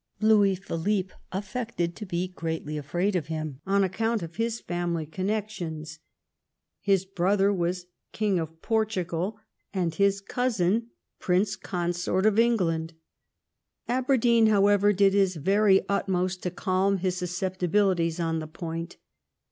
[0.19, 5.99] Louis PhiUppe affected to be greatly a&aid of him on account of his family connections;
[6.79, 9.37] his brother was King of Portugal,
[9.75, 10.87] and his cousin
[11.19, 12.07] Prince THE SPANISH MABBIAGES.
[12.07, 12.93] 99 Congort of England.
[13.87, 18.97] Aberdeen, however, did his very utmost to calm his susceptibilities on the point.